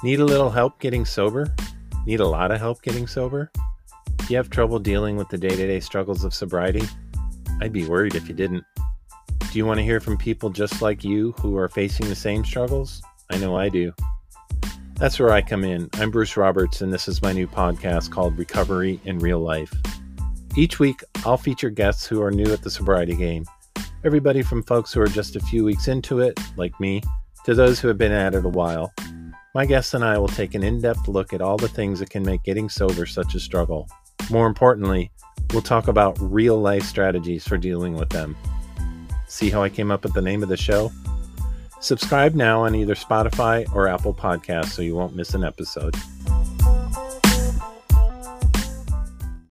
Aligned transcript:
Need 0.00 0.20
a 0.20 0.24
little 0.24 0.50
help 0.50 0.78
getting 0.78 1.04
sober? 1.04 1.52
Need 2.06 2.20
a 2.20 2.26
lot 2.26 2.52
of 2.52 2.60
help 2.60 2.82
getting 2.82 3.08
sober? 3.08 3.50
Do 4.16 4.24
you 4.28 4.36
have 4.36 4.48
trouble 4.48 4.78
dealing 4.78 5.16
with 5.16 5.28
the 5.28 5.36
day 5.36 5.48
to 5.48 5.56
day 5.56 5.80
struggles 5.80 6.22
of 6.22 6.32
sobriety? 6.32 6.84
I'd 7.60 7.72
be 7.72 7.84
worried 7.84 8.14
if 8.14 8.28
you 8.28 8.34
didn't. 8.34 8.64
Do 9.50 9.58
you 9.58 9.66
want 9.66 9.78
to 9.78 9.84
hear 9.84 9.98
from 9.98 10.16
people 10.16 10.50
just 10.50 10.80
like 10.80 11.02
you 11.02 11.32
who 11.40 11.56
are 11.56 11.68
facing 11.68 12.08
the 12.08 12.14
same 12.14 12.44
struggles? 12.44 13.02
I 13.28 13.38
know 13.38 13.56
I 13.56 13.68
do. 13.70 13.92
That's 14.94 15.18
where 15.18 15.32
I 15.32 15.42
come 15.42 15.64
in. 15.64 15.90
I'm 15.94 16.12
Bruce 16.12 16.36
Roberts, 16.36 16.80
and 16.80 16.92
this 16.92 17.08
is 17.08 17.20
my 17.20 17.32
new 17.32 17.48
podcast 17.48 18.12
called 18.12 18.38
Recovery 18.38 19.00
in 19.04 19.18
Real 19.18 19.40
Life. 19.40 19.74
Each 20.56 20.78
week, 20.78 21.02
I'll 21.26 21.36
feature 21.36 21.70
guests 21.70 22.06
who 22.06 22.22
are 22.22 22.30
new 22.30 22.52
at 22.52 22.62
the 22.62 22.70
sobriety 22.70 23.16
game. 23.16 23.44
Everybody 24.04 24.42
from 24.42 24.62
folks 24.62 24.92
who 24.92 25.00
are 25.00 25.08
just 25.08 25.34
a 25.34 25.40
few 25.40 25.64
weeks 25.64 25.88
into 25.88 26.20
it, 26.20 26.38
like 26.56 26.78
me, 26.78 27.02
to 27.46 27.54
those 27.54 27.80
who 27.80 27.88
have 27.88 27.98
been 27.98 28.12
at 28.12 28.36
it 28.36 28.44
a 28.44 28.48
while. 28.48 28.92
My 29.58 29.66
guests 29.66 29.92
and 29.92 30.04
I 30.04 30.16
will 30.18 30.28
take 30.28 30.54
an 30.54 30.62
in 30.62 30.80
depth 30.80 31.08
look 31.08 31.32
at 31.32 31.40
all 31.40 31.56
the 31.56 31.66
things 31.66 31.98
that 31.98 32.10
can 32.10 32.22
make 32.22 32.44
getting 32.44 32.68
sober 32.68 33.04
such 33.06 33.34
a 33.34 33.40
struggle. 33.40 33.88
More 34.30 34.46
importantly, 34.46 35.10
we'll 35.52 35.62
talk 35.62 35.88
about 35.88 36.16
real 36.20 36.60
life 36.60 36.84
strategies 36.84 37.42
for 37.42 37.58
dealing 37.58 37.94
with 37.94 38.08
them. 38.10 38.36
See 39.26 39.50
how 39.50 39.64
I 39.64 39.68
came 39.68 39.90
up 39.90 40.04
with 40.04 40.14
the 40.14 40.22
name 40.22 40.44
of 40.44 40.48
the 40.48 40.56
show? 40.56 40.92
Subscribe 41.80 42.36
now 42.36 42.62
on 42.62 42.76
either 42.76 42.94
Spotify 42.94 43.68
or 43.74 43.88
Apple 43.88 44.14
Podcasts 44.14 44.66
so 44.66 44.82
you 44.82 44.94
won't 44.94 45.16
miss 45.16 45.34
an 45.34 45.42
episode. 45.42 45.96